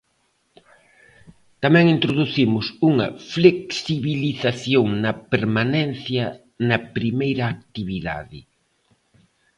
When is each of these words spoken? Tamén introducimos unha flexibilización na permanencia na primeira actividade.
Tamén 1.63 1.85
introducimos 1.95 2.65
unha 2.89 3.07
flexibilización 3.33 4.85
na 5.03 5.11
permanencia 5.33 6.25
na 6.69 6.77
primeira 6.97 7.45
actividade. 7.55 8.39